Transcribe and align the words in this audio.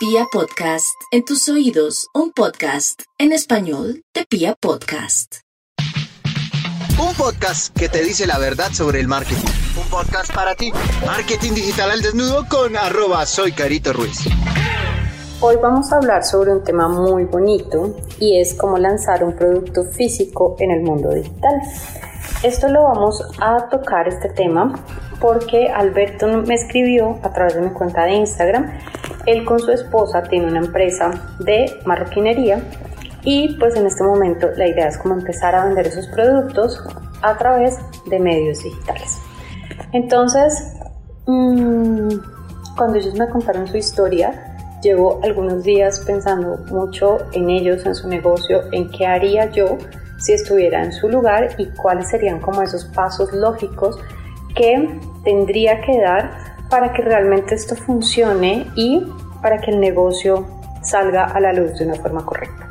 Pia 0.00 0.24
Podcast, 0.32 0.96
en 1.10 1.26
tus 1.26 1.46
oídos, 1.50 2.08
un 2.14 2.32
podcast 2.32 3.02
en 3.18 3.32
español 3.32 4.02
de 4.14 4.24
Pia 4.24 4.56
Podcast. 4.58 5.40
Un 6.98 7.14
podcast 7.18 7.76
que 7.78 7.90
te 7.90 8.02
dice 8.02 8.26
la 8.26 8.38
verdad 8.38 8.72
sobre 8.72 8.98
el 8.98 9.08
marketing. 9.08 9.44
Un 9.78 9.90
podcast 9.90 10.32
para 10.32 10.54
ti. 10.54 10.72
Marketing 11.04 11.52
digital 11.52 11.90
al 11.90 12.00
desnudo 12.00 12.46
con 12.48 12.78
arroba 12.78 13.26
soy 13.26 13.52
Carito 13.52 13.92
Ruiz. 13.92 14.20
Hoy 15.42 15.56
vamos 15.62 15.92
a 15.92 15.96
hablar 15.96 16.24
sobre 16.24 16.52
un 16.52 16.64
tema 16.64 16.88
muy 16.88 17.24
bonito 17.24 17.94
y 18.18 18.40
es 18.40 18.54
cómo 18.54 18.78
lanzar 18.78 19.22
un 19.22 19.36
producto 19.36 19.84
físico 19.84 20.56
en 20.60 20.70
el 20.70 20.80
mundo 20.80 21.10
digital. 21.10 21.60
Esto 22.42 22.68
lo 22.68 22.84
vamos 22.84 23.22
a 23.38 23.68
tocar 23.68 24.08
este 24.08 24.30
tema 24.30 24.72
porque 25.20 25.68
Alberto 25.68 26.26
me 26.26 26.54
escribió 26.54 27.18
a 27.22 27.34
través 27.34 27.54
de 27.54 27.60
mi 27.60 27.68
cuenta 27.68 28.04
de 28.04 28.12
Instagram. 28.12 28.78
Él 29.26 29.44
con 29.44 29.58
su 29.60 29.70
esposa 29.70 30.22
tiene 30.22 30.46
una 30.46 30.60
empresa 30.60 31.10
de 31.38 31.78
marroquinería 31.84 32.62
y 33.24 33.56
pues 33.58 33.76
en 33.76 33.86
este 33.86 34.02
momento 34.04 34.48
la 34.56 34.66
idea 34.66 34.88
es 34.88 34.96
como 34.96 35.12
empezar 35.16 35.54
a 35.54 35.66
vender 35.66 35.88
esos 35.88 36.06
productos 36.06 36.82
a 37.20 37.36
través 37.36 37.78
de 38.06 38.18
medios 38.18 38.62
digitales. 38.62 39.18
Entonces, 39.92 40.78
mmm, 41.26 42.08
cuando 42.74 42.96
ellos 42.96 43.14
me 43.16 43.28
contaron 43.28 43.68
su 43.68 43.76
historia, 43.76 44.78
llevo 44.82 45.20
algunos 45.22 45.62
días 45.62 46.00
pensando 46.06 46.56
mucho 46.70 47.18
en 47.32 47.50
ellos, 47.50 47.84
en 47.84 47.94
su 47.94 48.08
negocio, 48.08 48.62
en 48.72 48.90
qué 48.90 49.06
haría 49.06 49.50
yo 49.50 49.76
si 50.20 50.32
estuviera 50.32 50.84
en 50.84 50.92
su 50.92 51.08
lugar 51.08 51.54
y 51.58 51.66
cuáles 51.70 52.08
serían 52.08 52.40
como 52.40 52.62
esos 52.62 52.84
pasos 52.84 53.32
lógicos 53.32 53.98
que 54.54 55.00
tendría 55.24 55.80
que 55.80 56.00
dar 56.00 56.30
para 56.68 56.92
que 56.92 57.02
realmente 57.02 57.54
esto 57.54 57.74
funcione 57.74 58.66
y 58.76 59.04
para 59.42 59.58
que 59.58 59.70
el 59.70 59.80
negocio 59.80 60.46
salga 60.82 61.24
a 61.24 61.40
la 61.40 61.52
luz 61.52 61.78
de 61.78 61.86
una 61.86 61.94
forma 61.96 62.24
correcta. 62.24 62.68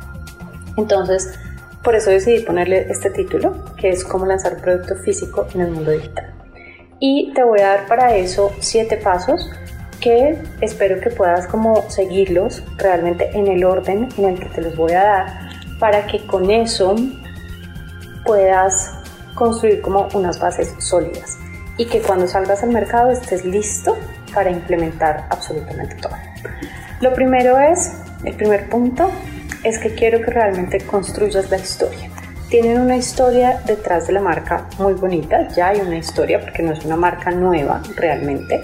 Entonces, 0.76 1.38
por 1.82 1.94
eso 1.94 2.10
decidí 2.10 2.40
ponerle 2.40 2.86
este 2.90 3.10
título, 3.10 3.54
que 3.76 3.90
es 3.90 4.04
cómo 4.04 4.26
lanzar 4.26 4.60
producto 4.60 4.96
físico 4.96 5.46
en 5.54 5.62
el 5.62 5.70
mundo 5.70 5.90
digital. 5.90 6.32
Y 6.98 7.32
te 7.34 7.42
voy 7.42 7.60
a 7.60 7.68
dar 7.68 7.86
para 7.86 8.14
eso 8.16 8.52
siete 8.60 8.96
pasos 8.96 9.50
que 10.00 10.38
espero 10.60 11.00
que 11.00 11.10
puedas 11.10 11.46
como 11.46 11.88
seguirlos 11.90 12.62
realmente 12.76 13.30
en 13.34 13.46
el 13.46 13.64
orden 13.64 14.08
en 14.16 14.24
el 14.24 14.38
que 14.38 14.46
te 14.46 14.62
los 14.62 14.76
voy 14.76 14.92
a 14.92 15.04
dar 15.04 15.50
para 15.78 16.06
que 16.06 16.26
con 16.26 16.50
eso 16.50 16.94
puedas 18.24 18.90
construir 19.34 19.80
como 19.80 20.08
unas 20.14 20.38
bases 20.38 20.74
sólidas 20.78 21.38
y 21.76 21.86
que 21.86 22.00
cuando 22.00 22.28
salgas 22.28 22.62
al 22.62 22.70
mercado 22.70 23.10
estés 23.10 23.44
listo 23.44 23.96
para 24.34 24.50
implementar 24.50 25.26
absolutamente 25.30 25.94
todo. 25.96 26.12
Lo 27.00 27.14
primero 27.14 27.58
es, 27.58 27.92
el 28.24 28.34
primer 28.34 28.68
punto, 28.68 29.10
es 29.64 29.78
que 29.78 29.94
quiero 29.94 30.20
que 30.20 30.30
realmente 30.30 30.78
construyas 30.80 31.50
la 31.50 31.56
historia. 31.56 32.10
Tienen 32.48 32.80
una 32.80 32.96
historia 32.96 33.62
detrás 33.64 34.06
de 34.06 34.12
la 34.12 34.20
marca 34.20 34.66
muy 34.78 34.94
bonita, 34.94 35.48
ya 35.48 35.68
hay 35.68 35.80
una 35.80 35.96
historia 35.96 36.40
porque 36.40 36.62
no 36.62 36.72
es 36.72 36.84
una 36.84 36.96
marca 36.96 37.30
nueva 37.30 37.80
realmente, 37.96 38.60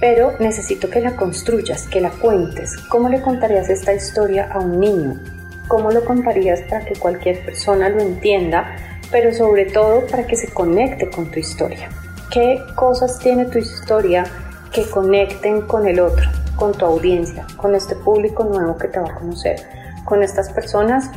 pero 0.00 0.34
necesito 0.38 0.88
que 0.88 1.00
la 1.00 1.16
construyas, 1.16 1.88
que 1.88 2.00
la 2.00 2.10
cuentes. 2.10 2.76
¿Cómo 2.88 3.08
le 3.08 3.20
contarías 3.20 3.68
esta 3.68 3.92
historia 3.92 4.48
a 4.52 4.60
un 4.60 4.78
niño? 4.78 5.20
¿Cómo 5.68 5.90
lo 5.90 6.04
contarías 6.04 6.60
para 6.62 6.84
que 6.84 6.94
cualquier 6.94 7.44
persona 7.44 7.88
lo 7.88 8.00
entienda, 8.00 8.76
pero 9.10 9.32
sobre 9.32 9.66
todo 9.66 10.06
para 10.06 10.26
que 10.26 10.36
se 10.36 10.48
conecte 10.48 11.10
con 11.10 11.30
tu 11.30 11.38
historia? 11.38 11.88
¿Qué 12.30 12.62
cosas 12.74 13.18
tiene 13.18 13.46
tu 13.46 13.58
historia 13.58 14.24
que 14.72 14.88
conecten 14.88 15.62
con 15.62 15.86
el 15.86 16.00
otro, 16.00 16.28
con 16.56 16.72
tu 16.72 16.84
audiencia, 16.84 17.46
con 17.56 17.74
este 17.74 17.96
público 17.96 18.44
nuevo 18.44 18.76
que 18.76 18.88
te 18.88 19.00
va 19.00 19.08
a 19.08 19.14
conocer, 19.14 19.56
con 20.04 20.22
estas 20.22 20.50
personas 20.52 21.10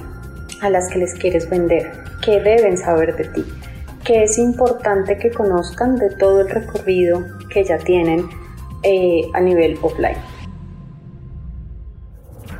a 0.61 0.69
las 0.69 0.89
que 0.89 0.99
les 0.99 1.13
quieres 1.15 1.49
vender? 1.49 1.91
¿Qué 2.23 2.39
deben 2.39 2.77
saber 2.77 3.15
de 3.15 3.25
ti? 3.25 3.45
¿Qué 4.03 4.23
es 4.23 4.37
importante 4.37 5.17
que 5.17 5.31
conozcan 5.31 5.97
de 5.97 6.09
todo 6.09 6.41
el 6.41 6.49
recorrido 6.49 7.23
que 7.49 7.63
ya 7.63 7.77
tienen 7.77 8.29
eh, 8.81 9.29
a 9.33 9.41
nivel 9.41 9.77
offline. 9.81 10.15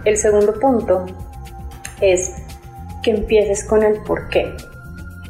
El 0.04 0.18
segundo 0.18 0.60
punto 0.60 1.06
es 2.02 2.36
que 3.02 3.12
empieces 3.12 3.64
con 3.64 3.84
el 3.84 4.02
por 4.02 4.28
qué. 4.28 4.54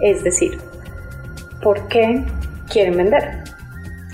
Es 0.01 0.23
decir, 0.23 0.59
¿por 1.61 1.87
qué 1.87 2.23
quieren 2.69 2.97
vender? 2.97 3.43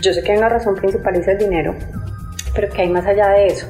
Yo 0.01 0.13
sé 0.13 0.23
que 0.23 0.31
hay 0.33 0.37
una 0.37 0.49
razón 0.49 0.75
principal 0.75 1.15
y 1.15 1.19
es 1.19 1.27
el 1.27 1.37
dinero, 1.37 1.75
pero 2.53 2.69
que 2.69 2.81
hay 2.81 2.89
más 2.89 3.05
allá 3.05 3.29
de 3.29 3.47
eso. 3.47 3.67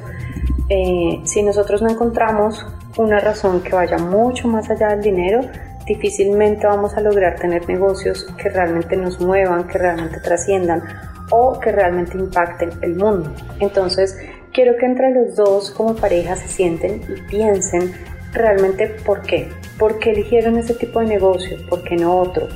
Eh, 0.68 1.20
si 1.24 1.42
nosotros 1.42 1.82
no 1.82 1.90
encontramos 1.90 2.66
una 2.96 3.20
razón 3.20 3.62
que 3.62 3.74
vaya 3.74 3.98
mucho 3.98 4.48
más 4.48 4.68
allá 4.70 4.88
del 4.88 5.02
dinero, 5.02 5.40
difícilmente 5.86 6.66
vamos 6.66 6.96
a 6.96 7.00
lograr 7.00 7.36
tener 7.36 7.68
negocios 7.68 8.26
que 8.36 8.48
realmente 8.48 8.96
nos 8.96 9.20
muevan, 9.20 9.66
que 9.68 9.78
realmente 9.78 10.20
trasciendan 10.20 10.82
o 11.30 11.58
que 11.60 11.72
realmente 11.72 12.18
impacten 12.18 12.70
el 12.82 12.96
mundo. 12.96 13.32
Entonces, 13.60 14.18
quiero 14.52 14.76
que 14.76 14.86
entre 14.86 15.12
los 15.12 15.36
dos 15.36 15.70
como 15.70 15.94
pareja 15.94 16.34
se 16.36 16.48
sienten 16.48 17.02
y 17.08 17.20
piensen 17.28 17.92
realmente 18.36 18.88
por 18.88 19.22
qué. 19.22 19.48
¿Por 19.78 19.98
qué 19.98 20.12
eligieron 20.12 20.58
ese 20.58 20.74
tipo 20.74 21.00
de 21.00 21.06
negocio? 21.06 21.58
¿Por 21.68 21.82
qué 21.82 21.96
no 21.96 22.18
otro? 22.18 22.48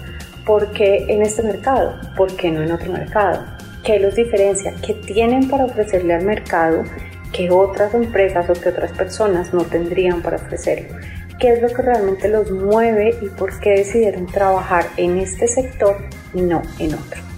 ¿Por 0.47 0.73
qué 0.73 1.07
en 1.09 1.23
este 1.23 1.43
mercado? 1.43 1.95
¿Por 2.17 2.35
qué 2.37 2.51
no 2.51 2.63
en 2.63 2.73
otro 2.73 2.93
mercado? 2.93 3.45
¿Qué 3.85 3.99
los 3.99 4.15
diferencia? 4.15 4.75
¿Qué 4.85 4.95
tienen 4.95 5.49
para 5.49 5.65
ofrecerle 5.65 6.15
al 6.15 6.25
mercado 6.25 6.85
que 7.33 7.51
otras 7.51 7.95
empresas 7.95 8.49
o 8.49 8.53
que 8.55 8.69
otras 8.69 8.93
personas 8.93 9.53
no 9.53 9.65
tendrían 9.65 10.23
para 10.23 10.37
ofrecerlo? 10.37 10.97
¿Qué 11.39 11.53
es 11.55 11.63
lo 11.63 11.69
que 11.69 11.83
realmente 11.83 12.29
los 12.29 12.51
mueve 12.51 13.17
y 13.21 13.29
por 13.29 13.59
qué 13.61 13.71
decidieron 13.71 14.27
trabajar 14.27 14.85
en 14.97 15.19
este 15.19 15.49
sector 15.49 15.97
y 16.35 16.43
no 16.43 16.63
en 16.79 16.95
otro? 16.95 17.31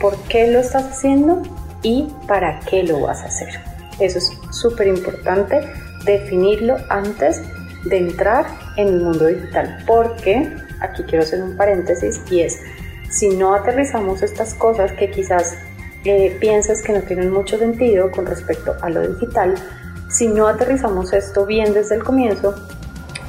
por 0.00 0.16
qué 0.24 0.50
lo 0.50 0.60
estás 0.60 0.84
haciendo 0.84 1.42
y 1.82 2.08
para 2.26 2.60
qué 2.60 2.82
lo 2.82 3.00
vas 3.00 3.22
a 3.22 3.26
hacer. 3.26 3.60
Eso 4.00 4.18
es 4.18 4.32
súper 4.50 4.88
importante 4.88 5.60
definirlo 6.04 6.76
antes 6.88 7.42
de 7.84 7.98
entrar 7.98 8.46
en 8.76 8.88
el 8.88 9.00
mundo 9.00 9.26
digital, 9.26 9.82
porque 9.86 10.54
aquí 10.80 11.02
quiero 11.04 11.24
hacer 11.24 11.42
un 11.42 11.56
paréntesis 11.56 12.20
y 12.30 12.40
es, 12.40 12.60
si 13.10 13.28
no 13.30 13.54
aterrizamos 13.54 14.22
estas 14.22 14.54
cosas 14.54 14.92
que 14.92 15.10
quizás 15.10 15.56
eh, 16.04 16.36
piensas 16.40 16.82
que 16.82 16.92
no 16.92 17.02
tienen 17.02 17.30
mucho 17.30 17.58
sentido 17.58 18.10
con 18.10 18.26
respecto 18.26 18.74
a 18.80 18.88
lo 18.90 19.06
digital, 19.06 19.54
si 20.08 20.26
no 20.26 20.48
aterrizamos 20.48 21.12
esto 21.12 21.46
bien 21.46 21.72
desde 21.72 21.96
el 21.96 22.04
comienzo, 22.04 22.54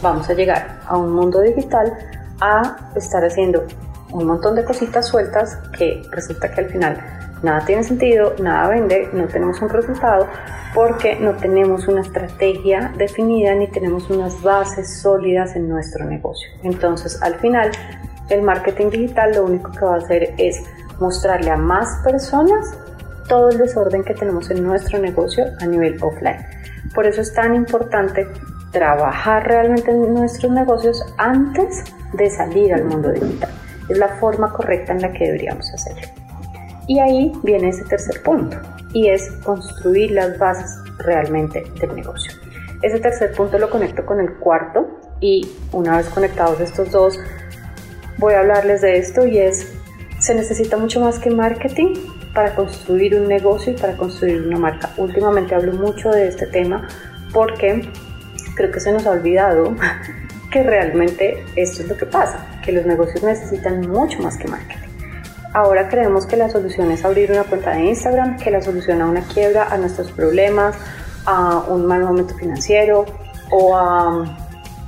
vamos 0.01 0.29
a 0.29 0.33
llegar 0.33 0.79
a 0.87 0.97
un 0.97 1.11
mundo 1.13 1.41
digital 1.41 1.93
a 2.39 2.91
estar 2.95 3.23
haciendo 3.23 3.65
un 4.11 4.25
montón 4.25 4.55
de 4.55 4.65
cositas 4.65 5.07
sueltas 5.07 5.57
que 5.77 6.03
resulta 6.11 6.51
que 6.51 6.61
al 6.61 6.69
final 6.69 7.20
nada 7.43 7.65
tiene 7.65 7.83
sentido, 7.83 8.35
nada 8.39 8.69
vende, 8.69 9.09
no 9.13 9.27
tenemos 9.27 9.61
un 9.61 9.69
resultado 9.69 10.27
porque 10.73 11.19
no 11.19 11.33
tenemos 11.33 11.87
una 11.87 12.01
estrategia 12.01 12.93
definida 12.97 13.55
ni 13.55 13.67
tenemos 13.67 14.09
unas 14.09 14.41
bases 14.41 15.01
sólidas 15.01 15.55
en 15.55 15.67
nuestro 15.67 16.05
negocio. 16.05 16.49
Entonces 16.63 17.21
al 17.21 17.35
final 17.35 17.71
el 18.29 18.41
marketing 18.41 18.89
digital 18.89 19.33
lo 19.35 19.45
único 19.45 19.71
que 19.71 19.85
va 19.85 19.95
a 19.95 19.97
hacer 19.97 20.33
es 20.37 20.63
mostrarle 20.99 21.51
a 21.51 21.57
más 21.57 22.01
personas 22.03 22.77
todo 23.27 23.49
el 23.49 23.57
desorden 23.57 24.03
que 24.03 24.13
tenemos 24.13 24.49
en 24.51 24.63
nuestro 24.63 24.99
negocio 24.99 25.45
a 25.59 25.65
nivel 25.65 25.97
offline. 26.01 26.45
Por 26.93 27.05
eso 27.05 27.21
es 27.21 27.33
tan 27.33 27.55
importante 27.55 28.27
trabajar 28.71 29.47
realmente 29.47 29.91
en 29.91 30.13
nuestros 30.13 30.51
negocios 30.51 31.03
antes 31.17 31.83
de 32.13 32.29
salir 32.29 32.73
al 32.73 32.85
mundo 32.85 33.11
digital 33.11 33.49
es 33.91 33.97
la 33.97 34.07
forma 34.07 34.51
correcta 34.51 34.93
en 34.93 35.01
la 35.01 35.11
que 35.11 35.25
deberíamos 35.25 35.71
hacerlo. 35.73 36.20
Y 36.91 36.99
ahí 36.99 37.31
viene 37.41 37.69
ese 37.69 37.85
tercer 37.85 38.21
punto, 38.21 38.57
y 38.91 39.07
es 39.07 39.31
construir 39.45 40.11
las 40.11 40.37
bases 40.37 40.77
realmente 40.97 41.63
del 41.79 41.95
negocio. 41.95 42.33
Ese 42.81 42.99
tercer 42.99 43.31
punto 43.31 43.57
lo 43.57 43.69
conecto 43.69 44.05
con 44.05 44.19
el 44.19 44.33
cuarto 44.33 44.99
y 45.21 45.49
una 45.71 45.95
vez 45.95 46.09
conectados 46.09 46.59
estos 46.59 46.91
dos, 46.91 47.17
voy 48.17 48.33
a 48.33 48.41
hablarles 48.41 48.81
de 48.81 48.97
esto 48.97 49.25
y 49.25 49.37
es, 49.37 49.71
se 50.19 50.35
necesita 50.35 50.75
mucho 50.75 50.99
más 50.99 51.17
que 51.17 51.29
marketing 51.29 51.93
para 52.33 52.55
construir 52.55 53.15
un 53.15 53.29
negocio 53.29 53.71
y 53.71 53.77
para 53.77 53.95
construir 53.95 54.45
una 54.45 54.59
marca. 54.59 54.89
Últimamente 54.97 55.55
hablo 55.55 55.71
mucho 55.71 56.09
de 56.09 56.27
este 56.27 56.45
tema 56.47 56.89
porque 57.31 57.89
creo 58.55 58.69
que 58.69 58.81
se 58.81 58.91
nos 58.91 59.05
ha 59.05 59.11
olvidado 59.11 59.73
que 60.51 60.61
realmente 60.61 61.41
esto 61.55 61.83
es 61.83 61.87
lo 61.87 61.95
que 61.95 62.05
pasa, 62.05 62.45
que 62.65 62.73
los 62.73 62.85
negocios 62.85 63.23
necesitan 63.23 63.79
mucho 63.89 64.21
más 64.21 64.35
que 64.35 64.49
marketing. 64.49 64.90
Ahora 65.53 65.89
creemos 65.89 66.25
que 66.25 66.37
la 66.37 66.49
solución 66.49 66.91
es 66.91 67.03
abrir 67.03 67.31
una 67.31 67.43
cuenta 67.43 67.71
de 67.71 67.83
Instagram, 67.85 68.37
que 68.37 68.51
la 68.51 68.61
solución 68.61 69.01
a 69.01 69.05
una 69.05 69.21
quiebra, 69.21 69.67
a 69.69 69.77
nuestros 69.77 70.11
problemas, 70.11 70.75
a 71.25 71.65
un 71.67 71.85
mal 71.85 72.03
momento 72.03 72.33
financiero 72.35 73.05
o 73.51 73.75
a, 73.75 74.25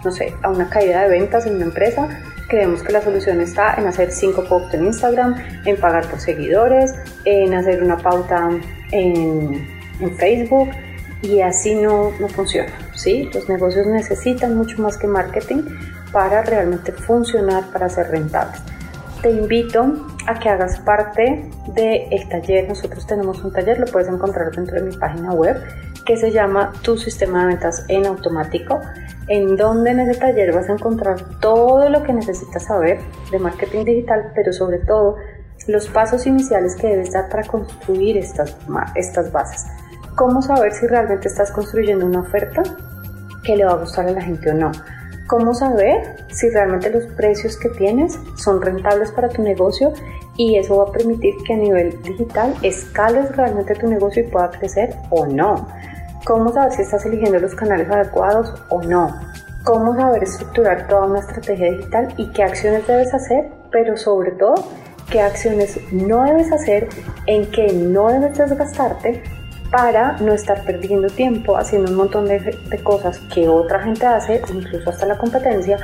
no 0.03 0.11
sé, 0.11 0.33
a 0.41 0.49
una 0.49 0.69
caída 0.69 1.01
de 1.01 1.09
ventas 1.09 1.45
en 1.45 1.55
una 1.55 1.65
empresa. 1.65 2.07
Creemos 2.47 2.81
que 2.81 2.93
la 2.93 3.01
solución 3.01 3.41
está 3.41 3.75
en 3.75 3.87
hacer 3.87 4.11
cinco 4.11 4.43
posts 4.45 4.73
en 4.73 4.85
Instagram, 4.85 5.35
en 5.65 5.77
pagar 5.77 6.07
por 6.09 6.19
seguidores, 6.19 6.93
en 7.25 7.53
hacer 7.53 7.83
una 7.83 7.97
pauta 7.97 8.49
en, 8.91 9.67
en 9.99 10.15
Facebook, 10.17 10.69
y 11.23 11.41
así 11.41 11.75
no, 11.75 12.11
no 12.19 12.27
funciona. 12.29 12.71
¿sí? 12.93 13.29
Los 13.33 13.49
negocios 13.49 13.87
necesitan 13.87 14.55
mucho 14.55 14.81
más 14.81 14.97
que 14.97 15.07
marketing 15.07 15.63
para 16.11 16.43
realmente 16.43 16.91
funcionar, 16.91 17.65
para 17.71 17.89
ser 17.89 18.11
rentables. 18.11 18.61
Te 19.23 19.31
invito 19.31 20.05
a 20.27 20.37
que 20.37 20.49
hagas 20.49 20.81
parte 20.81 21.49
del 21.67 22.27
taller. 22.27 22.67
Nosotros 22.67 23.07
tenemos 23.07 23.41
un 23.41 23.53
taller, 23.53 23.79
lo 23.79 23.85
puedes 23.85 24.09
encontrar 24.09 24.51
dentro 24.53 24.75
de 24.75 24.81
mi 24.81 24.97
página 24.97 25.31
web, 25.31 25.63
que 26.05 26.17
se 26.17 26.29
llama 26.29 26.73
Tu 26.81 26.97
Sistema 26.97 27.39
de 27.39 27.45
Ventas 27.47 27.85
en 27.87 28.05
Automático, 28.05 28.81
en 29.29 29.55
donde 29.55 29.91
en 29.91 30.01
ese 30.01 30.19
taller 30.19 30.53
vas 30.53 30.67
a 30.67 30.73
encontrar 30.73 31.39
todo 31.39 31.87
lo 31.87 32.03
que 32.03 32.11
necesitas 32.11 32.65
saber 32.65 32.99
de 33.31 33.39
marketing 33.39 33.85
digital, 33.85 34.33
pero 34.35 34.51
sobre 34.51 34.79
todo 34.79 35.15
los 35.67 35.87
pasos 35.87 36.27
iniciales 36.27 36.75
que 36.75 36.87
debes 36.87 37.13
dar 37.13 37.29
para 37.29 37.43
construir 37.43 38.17
estas, 38.17 38.57
estas 38.95 39.31
bases. 39.31 39.65
¿Cómo 40.15 40.41
saber 40.41 40.73
si 40.73 40.85
realmente 40.85 41.29
estás 41.29 41.49
construyendo 41.49 42.05
una 42.05 42.19
oferta 42.19 42.61
que 43.45 43.55
le 43.55 43.63
va 43.63 43.71
a 43.71 43.77
gustar 43.77 44.05
a 44.05 44.11
la 44.11 44.21
gente 44.21 44.51
o 44.51 44.53
no? 44.53 44.73
¿Cómo 45.33 45.55
saber 45.55 46.15
si 46.31 46.47
realmente 46.51 46.91
los 46.91 47.05
precios 47.05 47.57
que 47.57 47.67
tienes 47.69 48.19
son 48.35 48.61
rentables 48.61 49.11
para 49.11 49.29
tu 49.29 49.41
negocio 49.41 49.91
y 50.37 50.57
eso 50.57 50.77
va 50.77 50.83
a 50.83 50.91
permitir 50.91 51.33
que 51.43 51.53
a 51.53 51.57
nivel 51.57 51.99
digital 52.03 52.53
escales 52.61 53.35
realmente 53.35 53.73
tu 53.73 53.87
negocio 53.87 54.21
y 54.21 54.27
pueda 54.27 54.51
crecer 54.51 54.95
o 55.09 55.25
no? 55.25 55.67
¿Cómo 56.23 56.53
saber 56.53 56.73
si 56.73 56.83
estás 56.83 57.07
eligiendo 57.07 57.39
los 57.39 57.55
canales 57.55 57.89
adecuados 57.89 58.53
o 58.69 58.83
no? 58.83 59.11
¿Cómo 59.63 59.95
saber 59.95 60.21
estructurar 60.21 60.87
toda 60.87 61.07
una 61.07 61.21
estrategia 61.21 61.71
digital 61.71 62.13
y 62.17 62.31
qué 62.31 62.43
acciones 62.43 62.85
debes 62.85 63.11
hacer? 63.11 63.49
Pero 63.71 63.97
sobre 63.97 64.33
todo, 64.33 64.53
qué 65.09 65.19
acciones 65.19 65.79
no 65.91 66.25
debes 66.25 66.51
hacer, 66.51 66.89
en 67.25 67.49
qué 67.49 67.73
no 67.73 68.09
debes 68.09 68.37
desgastarte 68.37 69.23
para 69.73 70.17
no 70.19 70.33
estar 70.33 70.63
perdiendo 70.65 71.07
tiempo 71.07 71.57
haciendo 71.57 71.89
un 71.89 71.97
montón 71.97 72.25
de, 72.27 72.59
cosas 72.83 73.17
que 73.33 73.49
otra 73.49 73.81
gente 73.81 74.05
hace, 74.05 74.39
incluso 74.53 74.87
hasta 74.91 75.07
la 75.07 75.17
competencia, 75.17 75.79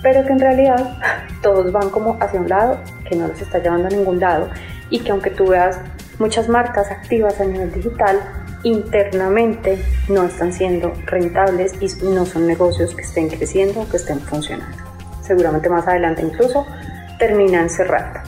pero 0.00 0.24
que 0.24 0.32
en 0.32 0.38
realidad 0.38 0.96
todos 1.42 1.72
van 1.72 1.90
como 1.90 2.16
hacia 2.20 2.40
un 2.40 2.48
lado, 2.48 2.78
que 3.04 3.16
no 3.16 3.26
los 3.26 3.42
está 3.42 3.58
llevando 3.58 3.88
a 3.88 3.90
ningún 3.90 4.20
lado 4.20 4.48
y 4.90 5.00
que 5.00 5.10
aunque 5.10 5.30
tú 5.30 5.48
veas 5.48 5.80
muchas 6.20 6.48
marcas 6.48 6.88
activas 6.92 7.40
a 7.40 7.44
nivel 7.44 7.72
digital, 7.72 8.20
internamente 8.62 9.76
no 10.08 10.22
están 10.22 10.52
siendo 10.52 10.92
rentables 11.06 11.74
y 11.80 11.88
no 12.04 12.24
son 12.24 12.46
negocios 12.46 12.94
que 12.94 13.02
estén 13.02 13.28
creciendo 13.28 13.88
que 13.90 13.96
estén 13.96 14.20
funcionando. 14.20 14.76
Seguramente 15.20 15.68
más 15.68 15.88
adelante 15.88 16.22
incluso 16.22 16.64
terminan 17.18 17.68
cerrando. 17.68 18.20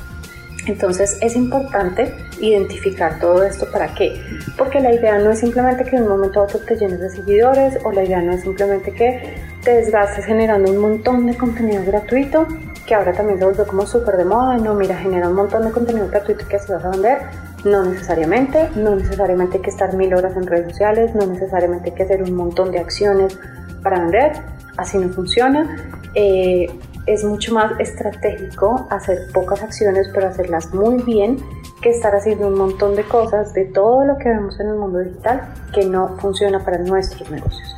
Entonces 0.66 1.18
es 1.20 1.36
importante 1.36 2.14
identificar 2.40 3.18
todo 3.18 3.42
esto 3.44 3.70
para 3.70 3.94
qué. 3.94 4.20
Porque 4.56 4.80
la 4.80 4.92
idea 4.92 5.18
no 5.18 5.30
es 5.30 5.40
simplemente 5.40 5.84
que 5.84 5.96
de 5.96 6.02
un 6.02 6.08
momento 6.08 6.40
a 6.40 6.44
otro 6.44 6.58
te 6.60 6.76
llenes 6.76 7.00
de 7.00 7.10
seguidores 7.10 7.78
o 7.84 7.92
la 7.92 8.04
idea 8.04 8.20
no 8.22 8.32
es 8.32 8.42
simplemente 8.42 8.92
que 8.92 9.34
te 9.62 9.74
desgastes 9.74 10.24
generando 10.24 10.70
un 10.70 10.78
montón 10.78 11.26
de 11.26 11.36
contenido 11.36 11.82
gratuito, 11.84 12.46
que 12.86 12.94
ahora 12.94 13.12
también 13.12 13.38
se 13.38 13.44
volvió 13.44 13.66
como 13.66 13.86
súper 13.86 14.16
de 14.16 14.24
moda. 14.24 14.56
No, 14.58 14.74
mira, 14.74 14.96
genera 14.96 15.28
un 15.28 15.34
montón 15.34 15.64
de 15.64 15.70
contenido 15.70 16.08
gratuito 16.08 16.46
que 16.46 16.56
así 16.56 16.72
vas 16.72 16.84
a 16.84 16.90
vender. 16.90 17.18
No 17.64 17.82
necesariamente, 17.82 18.68
no 18.76 18.94
necesariamente 18.94 19.56
hay 19.56 19.62
que 19.62 19.70
estar 19.70 19.94
mil 19.94 20.12
horas 20.14 20.36
en 20.36 20.46
redes 20.46 20.70
sociales, 20.70 21.14
no 21.14 21.26
necesariamente 21.26 21.90
hay 21.90 21.96
que 21.96 22.02
hacer 22.02 22.22
un 22.22 22.34
montón 22.34 22.70
de 22.70 22.78
acciones 22.78 23.38
para 23.82 24.00
vender. 24.00 24.32
Así 24.76 24.98
no 24.98 25.08
funciona. 25.10 25.88
Eh, 26.14 26.66
es 27.06 27.24
mucho 27.24 27.52
más 27.52 27.78
estratégico 27.78 28.86
hacer 28.90 29.18
pocas 29.32 29.62
acciones, 29.62 30.08
pero 30.14 30.28
hacerlas 30.28 30.72
muy 30.72 31.02
bien, 31.02 31.36
que 31.82 31.90
estar 31.90 32.14
haciendo 32.14 32.48
un 32.48 32.56
montón 32.56 32.96
de 32.96 33.04
cosas 33.04 33.52
de 33.52 33.66
todo 33.66 34.04
lo 34.04 34.16
que 34.16 34.30
vemos 34.30 34.58
en 34.58 34.68
el 34.68 34.76
mundo 34.76 35.00
digital 35.00 35.52
que 35.72 35.84
no 35.84 36.16
funciona 36.18 36.64
para 36.64 36.78
nuestros 36.78 37.30
negocios. 37.30 37.74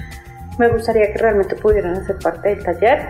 Me 0.58 0.69
gustaría 0.69 1.12
que 1.12 1.19
realmente 1.19 1.56
pudieran 1.56 1.96
hacer 1.96 2.19
parte 2.19 2.50
del 2.50 2.64
taller. 2.64 3.08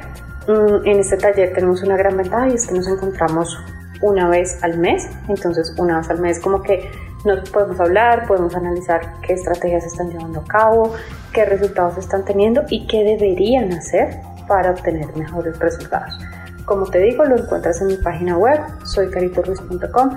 Mm, 0.49 0.87
en 0.87 1.01
este 1.01 1.17
taller 1.17 1.53
tenemos 1.53 1.83
una 1.83 1.97
gran 1.97 2.17
ventaja 2.17 2.49
y 2.49 2.55
es 2.55 2.67
que 2.67 2.75
nos 2.75 2.89
encontramos 2.89 3.57
una 4.03 4.29
vez 4.29 4.63
al 4.63 4.79
mes, 4.79 5.09
entonces 5.29 5.75
una 5.79 5.99
vez 5.99 6.11
al 6.11 6.21
mes 6.21 6.41
como 6.41 6.63
que 6.63 6.91
nos 7.25 7.49
podemos 7.51 7.81
hablar, 7.81 8.27
podemos 8.27 8.55
analizar 8.55 9.15
qué 9.23 9.35
estrategias 9.35 9.85
están 9.85 10.11
llevando 10.11 10.41
a 10.41 10.45
cabo, 10.45 10.95
qué 11.33 11.45
resultados 11.45 11.99
están 11.99 12.25
teniendo 12.25 12.63
y 12.69 12.87
qué 12.87 13.05
deberían 13.05 13.73
hacer 13.73 14.21
para 14.47 14.71
obtener 14.71 15.15
mejores 15.17 15.59
resultados. 15.59 16.19
Como 16.65 16.87
te 16.87 16.99
digo, 16.99 17.25
lo 17.25 17.39
encuentras 17.39 17.81
en 17.81 17.89
mi 17.89 17.97
página 17.97 18.37
web, 18.37 18.61
soycaritorruiz.com. 18.85 20.11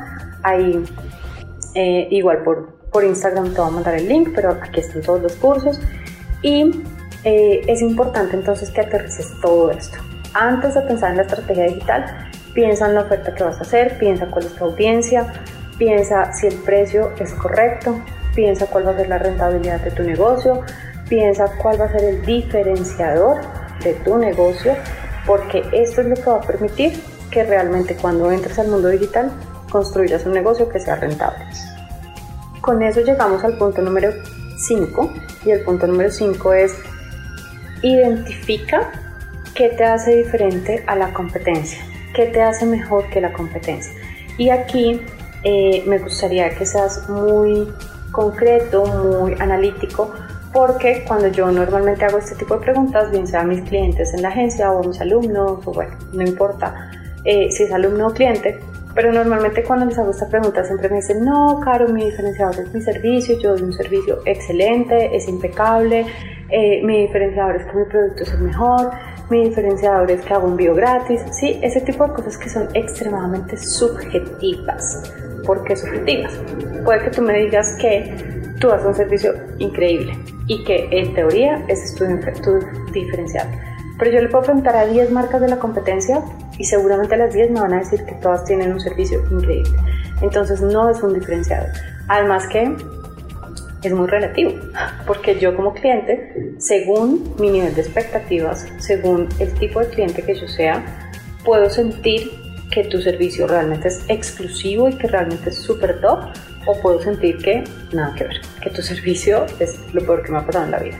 Ahí, 0.43 0.83
eh, 1.75 2.07
igual 2.09 2.43
por, 2.43 2.73
por 2.91 3.03
Instagram 3.03 3.53
te 3.53 3.61
voy 3.61 3.69
a 3.69 3.73
mandar 3.73 3.95
el 3.95 4.07
link, 4.07 4.29
pero 4.33 4.51
aquí 4.51 4.79
están 4.79 5.03
todos 5.03 5.21
los 5.21 5.35
cursos. 5.35 5.79
Y 6.41 6.83
eh, 7.23 7.61
es 7.67 7.81
importante 7.81 8.35
entonces 8.35 8.71
que 8.71 8.81
aterrices 8.81 9.31
todo 9.41 9.69
esto. 9.69 9.99
Antes 10.33 10.73
de 10.73 10.81
pensar 10.81 11.11
en 11.11 11.17
la 11.17 11.23
estrategia 11.23 11.65
digital, 11.65 12.29
piensa 12.53 12.87
en 12.87 12.95
la 12.95 13.01
oferta 13.01 13.33
que 13.35 13.43
vas 13.43 13.59
a 13.59 13.61
hacer, 13.61 13.97
piensa 13.99 14.27
cuál 14.31 14.45
es 14.45 14.55
tu 14.55 14.65
audiencia, 14.65 15.31
piensa 15.77 16.33
si 16.33 16.47
el 16.47 16.55
precio 16.55 17.11
es 17.19 17.31
correcto, 17.33 17.99
piensa 18.33 18.65
cuál 18.67 18.87
va 18.87 18.91
a 18.91 18.97
ser 18.97 19.09
la 19.09 19.19
rentabilidad 19.19 19.81
de 19.81 19.91
tu 19.91 20.03
negocio, 20.03 20.61
piensa 21.07 21.45
cuál 21.61 21.79
va 21.79 21.85
a 21.85 21.91
ser 21.91 22.03
el 22.05 22.25
diferenciador 22.25 23.37
de 23.83 23.93
tu 23.93 24.17
negocio, 24.17 24.75
porque 25.25 25.63
esto 25.73 26.01
es 26.01 26.07
lo 26.07 26.15
que 26.15 26.29
va 26.29 26.37
a 26.37 26.41
permitir 26.41 27.01
que 27.31 27.43
realmente 27.43 27.95
cuando 27.95 28.31
entres 28.31 28.57
al 28.59 28.67
mundo 28.67 28.89
digital 28.89 29.31
construyas 29.69 30.25
un 30.25 30.33
negocio 30.33 30.67
que 30.69 30.79
sea 30.79 30.95
rentable. 30.95 31.45
Con 32.61 32.81
eso 32.81 33.01
llegamos 33.01 33.43
al 33.43 33.57
punto 33.57 33.81
número 33.81 34.11
5 34.57 35.13
y 35.45 35.51
el 35.51 35.61
punto 35.61 35.87
número 35.87 36.11
5 36.11 36.53
es 36.53 36.75
identifica 37.81 38.91
qué 39.55 39.69
te 39.69 39.83
hace 39.83 40.17
diferente 40.17 40.83
a 40.87 40.95
la 40.95 41.13
competencia, 41.13 41.79
qué 42.13 42.25
te 42.25 42.41
hace 42.41 42.65
mejor 42.65 43.09
que 43.09 43.21
la 43.21 43.31
competencia. 43.31 43.93
Y 44.37 44.49
aquí 44.49 45.01
eh, 45.43 45.83
me 45.87 45.99
gustaría 45.99 46.49
que 46.49 46.65
seas 46.65 47.07
muy 47.09 47.71
concreto, 48.11 48.85
muy 48.85 49.35
analítico 49.39 50.13
porque 50.54 51.04
cuando 51.07 51.28
yo 51.28 51.51
normalmente 51.51 52.06
hago 52.06 52.18
este 52.18 52.36
tipo 52.36 52.56
de 52.56 52.62
preguntas, 52.62 53.12
bien 53.12 53.28
sea 53.28 53.42
a 53.42 53.44
mis 53.44 53.62
clientes 53.62 54.13
en 54.13 54.22
la 54.22 54.30
agencia 54.30 54.72
o 54.72 54.84
a 54.84 54.88
mis 54.88 55.00
alumnos, 55.00 55.66
o 55.66 55.72
bueno, 55.74 55.96
no 56.13 56.24
importa 56.24 56.92
eh, 57.24 57.51
si 57.51 57.63
es 57.63 57.72
alumno 57.72 58.07
o 58.07 58.13
cliente, 58.13 58.60
pero 58.96 59.12
normalmente 59.12 59.63
cuando 59.63 59.86
les 59.86 59.98
hago 59.98 60.12
esta 60.12 60.28
pregunta 60.28 60.63
siempre 60.63 60.90
me 60.90 60.98
dicen, 60.98 61.24
no, 61.24 61.60
Caro, 61.60 61.88
mi 61.90 62.06
diferenciador 62.06 62.60
es 62.60 62.74
mi 62.74 62.81
servicio, 62.81 63.40
yo 63.40 63.51
doy 63.51 63.62
un 63.62 63.74
servicio 63.74 64.19
excelente, 64.25 65.16
es 65.16 65.28
impecable, 65.28 66.06
eh, 66.50 66.81
mi 66.84 67.01
diferenciador 67.01 67.57
es 67.57 67.66
que 67.66 67.78
mi 67.78 67.86
producto 67.86 68.24
es 68.24 68.34
el 68.34 68.39
mejor, 68.39 68.91
mi 69.29 69.44
diferenciador 69.48 70.10
es 70.10 70.22
que 70.22 70.34
hago 70.34 70.48
un 70.48 70.58
bio 70.58 70.74
gratis, 70.74 71.22
sí, 71.32 71.60
ese 71.62 71.82
tipo 71.82 72.08
de 72.08 72.13
cosas 72.13 72.38
que 72.38 72.50
son 72.50 72.68
extremadamente 72.74 73.56
subjetivas. 73.58 75.13
¿Por 75.46 75.63
qué 75.63 75.75
subjetivas? 75.75 76.34
Puede 76.84 77.03
que 77.03 77.12
tú 77.12 77.22
me 77.22 77.38
digas 77.38 77.75
que 77.79 78.38
tú 78.60 78.72
haces 78.72 78.86
un 78.86 78.96
servicio 78.96 79.34
increíble, 79.58 80.18
y 80.48 80.63
que 80.63 80.88
en 80.92 81.13
teoría 81.13 81.63
ese 81.68 81.86
es 81.86 81.96
tu, 82.42 82.60
diferencial. 82.92 83.48
Pero 83.98 84.12
yo 84.12 84.22
le 84.22 84.30
puedo 84.30 84.44
preguntar 84.44 84.75
a 84.75 84.86
10 84.86 85.12
marcas 85.12 85.42
de 85.42 85.50
la 85.50 85.60
competencia 85.60 86.22
y 86.58 86.63
seguramente 86.63 87.18
las 87.18 87.34
10 87.34 87.51
me 87.51 87.62
van 87.62 87.74
a 87.74 87.80
decir 87.80 88.06
que 88.06 88.16
todas 88.16 88.46
tienen 88.46 88.72
un 88.72 88.80
servicio 88.80 89.22
increíble. 89.30 89.78
Entonces 90.22 90.62
no 90.62 90.89
es 90.89 91.01
un 91.04 91.13
diferenciador. 91.13 91.70
Además 92.08 92.48
que 92.48 92.75
es 93.84 93.94
muy 93.94 94.08
relativo, 94.08 94.54
porque 95.06 95.38
yo 95.39 95.56
como 95.56 95.74
cliente, 95.74 96.54
según 96.58 97.36
mi 97.39 97.50
nivel 97.50 97.75
de 97.75 97.82
expectativas, 97.82 98.68
según 98.78 99.28
el 99.39 99.54
tipo 99.54 99.80
de 99.80 99.88
cliente 99.88 100.22
que 100.24 100.36
yo 100.36 100.48
sea, 100.48 100.84
puedo 101.44 101.70
sentir 101.70 102.32
que 102.72 102.84
tu 102.86 103.01
servicio 103.01 103.48
realmente 103.48 103.88
es 103.88 104.04
exclusivo 104.08 104.89
y 104.89 104.98
que 104.98 105.08
realmente 105.08 105.50
es 105.50 105.58
súper 105.58 106.01
top 106.01 106.25
o 106.69 106.79
puedo 106.79 107.01
sentir 107.01 107.38
que 107.39 107.63
nada 107.91 108.13
que 108.15 108.25
ver, 108.25 108.41
que 108.61 108.69
tu 108.69 108.81
servicio 108.81 109.45
es 109.59 109.79
lo 109.91 110.01
peor 110.01 110.21
que 110.23 110.31
me 110.31 110.38
ha 110.38 110.45
pasado 110.45 110.65
en 110.65 110.71
la 110.71 110.79
vida. 110.79 110.97